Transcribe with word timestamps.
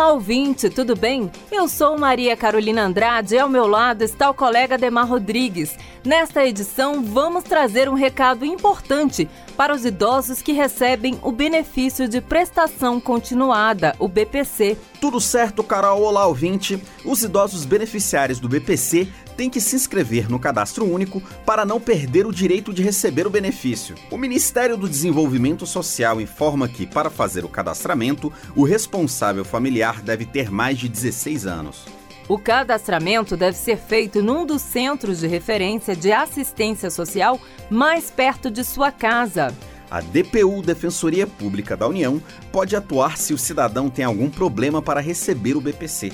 Olá, 0.00 0.14
ouvinte, 0.14 0.70
tudo 0.70 0.96
bem? 0.96 1.30
Eu 1.52 1.68
sou 1.68 1.98
Maria 1.98 2.34
Carolina 2.34 2.86
Andrade 2.86 3.34
e 3.34 3.38
ao 3.38 3.50
meu 3.50 3.66
lado 3.66 4.02
está 4.02 4.30
o 4.30 4.34
colega 4.34 4.78
Demar 4.78 5.06
Rodrigues. 5.06 5.76
Nesta 6.02 6.42
edição, 6.46 7.04
vamos 7.04 7.44
trazer 7.44 7.86
um 7.86 7.92
recado 7.92 8.42
importante 8.46 9.28
para 9.58 9.74
os 9.74 9.84
idosos 9.84 10.40
que 10.40 10.52
recebem 10.52 11.18
o 11.22 11.30
benefício 11.30 12.08
de 12.08 12.22
prestação 12.22 12.98
continuada, 12.98 13.94
o 13.98 14.08
BPC. 14.08 14.78
Tudo 15.02 15.20
certo, 15.20 15.62
Carol? 15.62 16.00
Olá, 16.00 16.26
ouvinte. 16.26 16.82
Os 17.04 17.22
idosos 17.22 17.66
beneficiários 17.66 18.40
do 18.40 18.48
BPC 18.48 19.06
têm 19.36 19.48
que 19.48 19.60
se 19.60 19.76
inscrever 19.76 20.30
no 20.30 20.38
cadastro 20.38 20.84
único 20.84 21.22
para 21.46 21.64
não 21.64 21.80
perder 21.80 22.26
o 22.26 22.32
direito 22.32 22.72
de 22.74 22.82
receber 22.82 23.26
o 23.26 23.30
benefício. 23.30 23.94
O 24.10 24.18
Ministério 24.18 24.76
do 24.76 24.88
Desenvolvimento 24.88 25.66
Social 25.66 26.20
informa 26.20 26.68
que, 26.68 26.86
para 26.86 27.08
fazer 27.08 27.44
o 27.44 27.48
cadastramento, 27.48 28.32
o 28.54 28.64
responsável 28.64 29.44
familiar 29.44 29.89
deve 29.98 30.24
ter 30.24 30.50
mais 30.50 30.78
de 30.78 30.88
16 30.88 31.46
anos. 31.46 31.84
O 32.28 32.38
cadastramento 32.38 33.36
deve 33.36 33.56
ser 33.56 33.76
feito 33.76 34.22
num 34.22 34.46
dos 34.46 34.62
centros 34.62 35.18
de 35.18 35.26
referência 35.26 35.96
de 35.96 36.12
assistência 36.12 36.88
social 36.88 37.40
mais 37.68 38.08
perto 38.08 38.48
de 38.48 38.62
sua 38.62 38.92
casa. 38.92 39.52
A 39.90 40.00
DPU, 40.00 40.62
Defensoria 40.62 41.26
Pública 41.26 41.76
da 41.76 41.88
União, 41.88 42.22
pode 42.52 42.76
atuar 42.76 43.16
se 43.16 43.34
o 43.34 43.38
cidadão 43.38 43.90
tem 43.90 44.04
algum 44.04 44.30
problema 44.30 44.80
para 44.80 45.00
receber 45.00 45.56
o 45.56 45.60
BPC. 45.60 46.12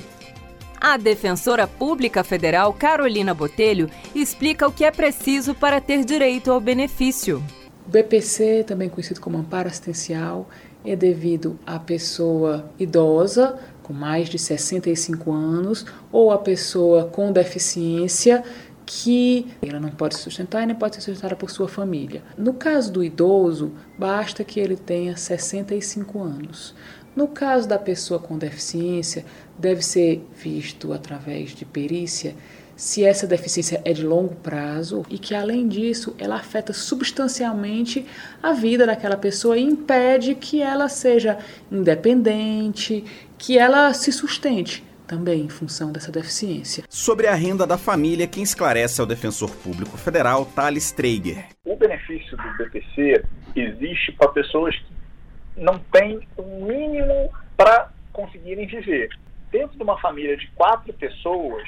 A 0.81 0.97
defensora 0.97 1.67
pública 1.67 2.23
federal 2.23 2.73
Carolina 2.73 3.35
Botelho 3.35 3.87
explica 4.15 4.67
o 4.67 4.71
que 4.71 4.83
é 4.83 4.91
preciso 4.91 5.53
para 5.53 5.79
ter 5.79 6.03
direito 6.03 6.51
ao 6.51 6.59
benefício. 6.59 7.43
O 7.87 7.89
BPC, 7.89 8.63
também 8.65 8.89
conhecido 8.89 9.21
como 9.21 9.37
amparo 9.37 9.67
assistencial, 9.67 10.49
é 10.87 10.95
devido 10.95 11.59
à 11.65 11.77
pessoa 11.77 12.71
idosa 12.79 13.59
com 13.83 13.93
mais 13.93 14.29
de 14.29 14.39
65 14.39 15.31
anos 15.31 15.85
ou 16.11 16.31
a 16.31 16.37
pessoa 16.37 17.05
com 17.05 17.31
deficiência 17.31 18.43
que 18.85 19.47
ela 19.61 19.81
não 19.81 19.89
pode 19.89 20.15
se 20.15 20.21
sustentar 20.21 20.63
e 20.63 20.65
nem 20.65 20.75
pode 20.75 20.95
ser 20.95 21.01
sustentada 21.01 21.35
por 21.35 21.51
sua 21.51 21.67
família. 21.67 22.23
No 22.37 22.53
caso 22.53 22.91
do 22.91 23.03
idoso, 23.03 23.73
basta 23.99 24.45
que 24.45 24.61
ele 24.61 24.77
tenha 24.77 25.17
65 25.17 26.21
anos. 26.21 26.73
No 27.13 27.27
caso 27.27 27.67
da 27.67 27.77
pessoa 27.77 28.19
com 28.19 28.37
deficiência, 28.37 29.25
deve 29.57 29.81
ser 29.81 30.25
visto 30.35 30.93
através 30.93 31.49
de 31.49 31.65
perícia 31.65 32.33
se 32.77 33.03
essa 33.03 33.25
deficiência 33.25 33.81
é 33.83 33.91
de 33.91 34.05
longo 34.05 34.35
prazo 34.35 35.03
e 35.09 35.17
que, 35.17 35.33
além 35.33 35.67
disso, 35.67 36.15
ela 36.19 36.35
afeta 36.35 36.71
substancialmente 36.71 38.05
a 38.41 38.53
vida 38.53 38.85
daquela 38.85 39.17
pessoa 39.17 39.57
e 39.57 39.63
impede 39.63 40.35
que 40.35 40.61
ela 40.61 40.87
seja 40.87 41.39
independente, 41.71 43.03
que 43.35 43.57
ela 43.57 43.91
se 43.93 44.11
sustente 44.11 44.85
também 45.07 45.41
em 45.41 45.49
função 45.49 45.91
dessa 45.91 46.11
deficiência. 46.11 46.83
Sobre 46.87 47.27
a 47.27 47.33
renda 47.33 47.65
da 47.65 47.77
família, 47.77 48.27
quem 48.27 48.43
esclarece 48.43 49.01
é 49.01 49.03
o 49.03 49.07
defensor 49.07 49.49
público 49.55 49.97
federal, 49.97 50.45
Thales 50.45 50.91
Traeger. 50.91 51.45
O 51.65 51.75
benefício 51.75 52.37
do 52.37 52.57
BPC 52.57 53.23
existe 53.55 54.11
para 54.11 54.27
pessoas 54.29 54.75
que 54.75 55.61
não 55.61 55.79
têm 55.91 56.19
o 56.37 56.41
um 56.43 56.65
mínimo 56.65 57.31
para 57.55 57.89
conseguirem 58.13 58.67
viver. 58.67 59.09
Dentro 59.49 59.77
de 59.77 59.83
uma 59.83 59.97
família 59.99 60.35
de 60.35 60.45
quatro 60.51 60.93
pessoas, 60.93 61.63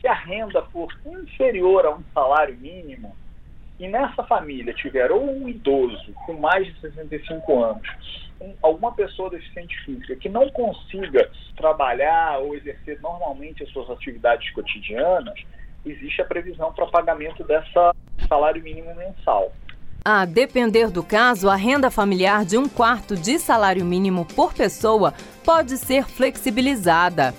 se 0.00 0.06
a 0.06 0.14
renda 0.14 0.62
for 0.72 0.88
inferior 1.06 1.86
a 1.86 1.94
um 1.94 2.02
salário 2.14 2.56
mínimo, 2.56 3.14
e 3.78 3.86
nessa 3.88 4.24
família 4.24 4.74
tiver 4.74 5.10
ou 5.10 5.24
um 5.24 5.48
idoso 5.48 6.12
com 6.26 6.34
mais 6.34 6.66
de 6.66 6.80
65 6.80 7.62
anos, 7.62 7.88
um, 8.40 8.52
alguma 8.60 8.92
pessoa 8.92 9.30
deficiente 9.30 9.76
física 9.84 10.16
que 10.16 10.28
não 10.28 10.48
consiga 10.50 11.30
trabalhar 11.56 12.38
ou 12.38 12.54
exercer 12.56 13.00
normalmente 13.00 13.62
as 13.62 13.70
suas 13.70 13.88
atividades 13.90 14.50
cotidianas, 14.52 15.38
existe 15.86 16.20
a 16.20 16.24
previsão 16.24 16.72
para 16.72 16.86
pagamento 16.86 17.44
dessa 17.44 17.94
salário 18.28 18.62
mínimo 18.62 18.94
mensal. 18.94 19.52
A 20.04 20.24
depender 20.24 20.90
do 20.90 21.02
caso, 21.02 21.48
a 21.48 21.56
renda 21.56 21.90
familiar 21.90 22.44
de 22.44 22.56
um 22.56 22.68
quarto 22.68 23.16
de 23.16 23.38
salário 23.38 23.84
mínimo 23.84 24.24
por 24.24 24.54
pessoa 24.54 25.12
pode 25.44 25.76
ser 25.76 26.04
flexibilizada. 26.04 27.34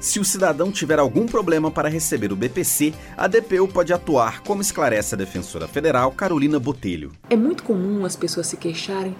Se 0.00 0.18
o 0.18 0.24
cidadão 0.24 0.72
tiver 0.72 0.98
algum 0.98 1.26
problema 1.26 1.70
para 1.70 1.86
receber 1.86 2.32
o 2.32 2.36
BPC, 2.36 2.94
a 3.18 3.26
DPU 3.26 3.68
pode 3.68 3.92
atuar, 3.92 4.42
como 4.42 4.62
esclarece 4.62 5.14
a 5.14 5.18
defensora 5.18 5.68
federal 5.68 6.10
Carolina 6.10 6.58
Botelho. 6.58 7.12
É 7.28 7.36
muito 7.36 7.62
comum 7.62 8.06
as 8.06 8.16
pessoas 8.16 8.46
se 8.46 8.56
queixarem. 8.56 9.14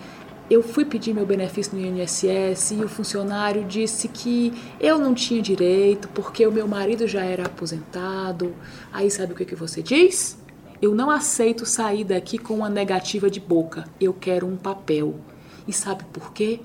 Eu 0.49 0.63
fui 0.63 0.87
pedir 0.87 1.13
meu 1.13 1.27
benefício 1.27 1.77
no 1.77 1.85
INSS 1.85 2.71
e 2.71 2.83
o 2.83 2.89
funcionário 2.89 3.63
disse 3.65 4.09
que 4.09 4.55
eu 4.81 4.99
não 4.99 5.15
tinha 5.15 5.43
direito 5.43 6.09
porque 6.09 6.47
o 6.47 6.51
meu 6.51 6.67
marido 6.67 7.07
já 7.07 7.23
era 7.23 7.45
aposentado. 7.45 8.57
Aí 8.91 9.11
sabe 9.11 9.35
o 9.35 9.37
que, 9.37 9.45
que 9.45 9.55
você 9.55 9.83
diz? 9.83 10.39
Eu 10.81 10.95
não 10.95 11.11
aceito 11.11 11.67
sair 11.67 12.05
daqui 12.05 12.39
com 12.39 12.55
uma 12.55 12.71
negativa 12.71 13.29
de 13.29 13.39
boca. 13.39 13.85
Eu 14.01 14.15
quero 14.15 14.47
um 14.47 14.57
papel. 14.57 15.21
E 15.69 15.75
sabe 15.75 16.05
por 16.11 16.33
quê? 16.33 16.59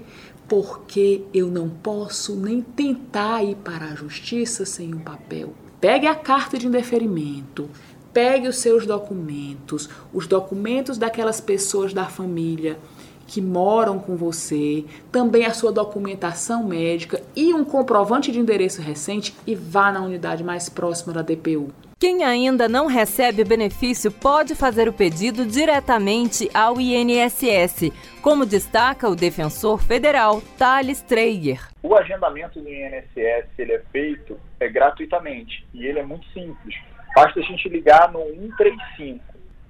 Porque 0.47 1.23
eu 1.33 1.47
não 1.47 1.69
posso 1.69 2.35
nem 2.35 2.61
tentar 2.61 3.43
ir 3.43 3.55
para 3.55 3.85
a 3.85 3.95
justiça 3.95 4.65
sem 4.65 4.93
um 4.93 4.99
papel. 4.99 5.53
Pegue 5.79 6.07
a 6.07 6.15
carta 6.15 6.57
de 6.57 6.67
indeferimento, 6.67 7.69
pegue 8.13 8.47
os 8.47 8.57
seus 8.57 8.85
documentos, 8.85 9.89
os 10.13 10.27
documentos 10.27 10.97
daquelas 10.97 11.41
pessoas 11.41 11.93
da 11.93 12.05
família 12.05 12.79
que 13.27 13.41
moram 13.41 13.97
com 13.97 14.15
você, 14.15 14.85
também 15.11 15.45
a 15.45 15.53
sua 15.53 15.71
documentação 15.71 16.63
médica 16.63 17.21
e 17.35 17.53
um 17.53 17.65
comprovante 17.65 18.31
de 18.31 18.39
endereço 18.39 18.81
recente 18.81 19.35
e 19.47 19.55
vá 19.55 19.91
na 19.91 20.01
unidade 20.01 20.43
mais 20.43 20.69
próxima 20.69 21.11
da 21.11 21.21
DPU. 21.21 21.69
Quem 22.05 22.23
ainda 22.23 22.69
não 22.69 22.85
recebe 22.85 23.41
o 23.41 23.47
benefício 23.47 24.11
pode 24.11 24.53
fazer 24.53 24.87
o 24.87 24.93
pedido 24.93 25.43
diretamente 25.43 26.47
ao 26.53 26.79
INSS, 26.79 27.91
como 28.21 28.45
destaca 28.45 29.09
o 29.09 29.15
defensor 29.15 29.81
federal 29.81 30.39
Thales 30.55 31.01
Traeger. 31.01 31.67
O 31.81 31.95
agendamento 31.95 32.61
do 32.61 32.69
INSS 32.69 33.47
ele 33.57 33.73
é 33.73 33.79
feito 33.91 34.39
é, 34.59 34.69
gratuitamente 34.69 35.65
e 35.73 35.87
ele 35.87 35.97
é 35.97 36.05
muito 36.05 36.27
simples. 36.27 36.75
Basta 37.15 37.39
a 37.39 37.43
gente 37.43 37.67
ligar 37.69 38.11
no 38.11 38.23
135. 38.23 39.23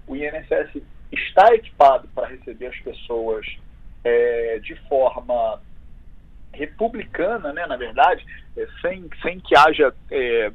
O 0.05 0.13
INSS 0.13 0.83
está 1.13 1.55
equipado 1.55 2.09
para 2.13 2.27
receber 2.27 2.67
as 2.67 2.79
pessoas 2.81 3.45
é, 4.03 4.59
de 4.61 4.75
forma 4.89 5.61
republicana, 6.51 7.53
né, 7.53 7.65
na 7.65 7.77
verdade, 7.77 8.25
é, 8.57 8.67
sem, 8.81 9.09
sem 9.21 9.39
que 9.39 9.55
haja 9.55 9.93
é, 10.11 10.51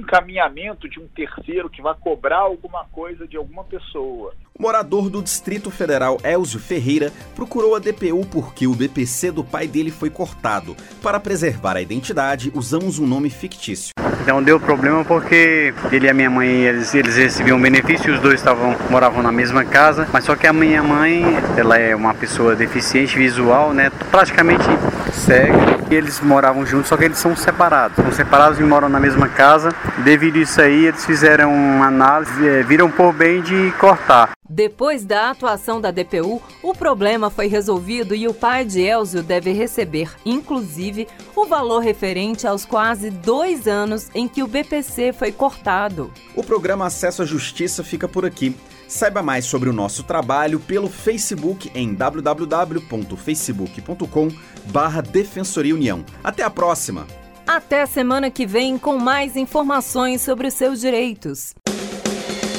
encaminhamento 0.00 0.88
de 0.88 0.98
um 0.98 1.06
terceiro 1.08 1.70
que 1.70 1.80
vai 1.82 1.94
cobrar 1.94 2.38
alguma 2.38 2.84
coisa 2.86 3.26
de 3.26 3.36
alguma 3.36 3.64
pessoa. 3.64 4.34
O 4.58 4.62
morador 4.62 5.08
do 5.08 5.22
Distrito 5.22 5.70
Federal 5.70 6.18
Elzio 6.22 6.60
Ferreira 6.60 7.12
procurou 7.34 7.74
a 7.74 7.78
DPU 7.78 8.26
porque 8.26 8.66
o 8.66 8.74
BPC 8.74 9.30
do 9.30 9.44
pai 9.44 9.66
dele 9.66 9.90
foi 9.90 10.10
cortado. 10.10 10.76
Para 11.02 11.20
preservar 11.20 11.76
a 11.76 11.80
identidade, 11.80 12.52
usamos 12.54 12.98
um 12.98 13.06
nome 13.06 13.30
fictício. 13.30 13.92
Então 14.22 14.42
deu 14.42 14.60
problema 14.60 15.02
porque 15.02 15.72
ele 15.90 16.06
e 16.06 16.10
a 16.10 16.14
minha 16.14 16.28
mãe 16.28 16.46
eles, 16.46 16.94
eles 16.94 17.16
recebiam 17.16 17.60
benefício, 17.60 18.12
os 18.12 18.20
dois 18.20 18.34
estavam 18.34 18.76
moravam 18.90 19.22
na 19.22 19.32
mesma 19.32 19.64
casa, 19.64 20.06
mas 20.12 20.24
só 20.24 20.36
que 20.36 20.46
a 20.46 20.52
minha 20.52 20.82
mãe, 20.82 21.22
ela 21.56 21.78
é 21.78 21.96
uma 21.96 22.12
pessoa 22.12 22.54
deficiente 22.54 23.16
visual, 23.16 23.72
né, 23.72 23.90
praticamente 24.10 24.64
cega. 25.12 25.79
Eles 25.90 26.20
moravam 26.20 26.64
juntos, 26.64 26.88
só 26.88 26.96
que 26.96 27.04
eles 27.04 27.18
são 27.18 27.34
separados. 27.34 27.96
São 27.96 28.12
separados 28.12 28.60
e 28.60 28.62
moram 28.62 28.88
na 28.88 29.00
mesma 29.00 29.28
casa. 29.28 29.70
Devido 29.98 30.36
a 30.36 30.42
isso 30.42 30.60
aí, 30.60 30.86
eles 30.86 31.04
fizeram 31.04 31.52
uma 31.52 31.86
análise, 31.86 32.48
é, 32.48 32.62
viram 32.62 32.90
por 32.90 33.12
bem 33.12 33.42
de 33.42 33.72
cortar. 33.78 34.30
Depois 34.52 35.04
da 35.04 35.30
atuação 35.30 35.80
da 35.80 35.92
DPU, 35.92 36.42
o 36.60 36.74
problema 36.74 37.30
foi 37.30 37.46
resolvido 37.46 38.16
e 38.16 38.26
o 38.26 38.34
pai 38.34 38.64
de 38.64 38.80
Elzio 38.80 39.22
deve 39.22 39.52
receber, 39.52 40.12
inclusive, 40.26 41.06
o 41.36 41.46
valor 41.46 41.78
referente 41.78 42.48
aos 42.48 42.64
quase 42.64 43.10
dois 43.10 43.68
anos 43.68 44.08
em 44.12 44.26
que 44.26 44.42
o 44.42 44.48
BPC 44.48 45.12
foi 45.12 45.30
cortado. 45.30 46.12
O 46.34 46.42
programa 46.42 46.86
Acesso 46.86 47.22
à 47.22 47.24
Justiça 47.24 47.84
fica 47.84 48.08
por 48.08 48.26
aqui. 48.26 48.56
Saiba 48.88 49.22
mais 49.22 49.44
sobre 49.44 49.68
o 49.68 49.72
nosso 49.72 50.02
trabalho 50.02 50.58
pelo 50.58 50.88
Facebook 50.88 51.70
em 51.72 51.94
www.facebook.com 51.94 54.32
barra 54.64 55.00
Defensoria 55.00 55.76
União. 55.76 56.04
Até 56.24 56.42
a 56.42 56.50
próxima! 56.50 57.06
Até 57.46 57.82
a 57.82 57.86
semana 57.86 58.32
que 58.32 58.46
vem 58.46 58.76
com 58.76 58.98
mais 58.98 59.36
informações 59.36 60.22
sobre 60.22 60.48
os 60.48 60.54
seus 60.54 60.80
direitos. 60.80 61.54